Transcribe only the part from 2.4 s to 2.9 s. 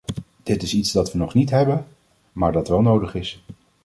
dat wel